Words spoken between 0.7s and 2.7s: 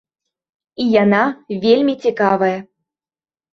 І яна вельмі цікавая.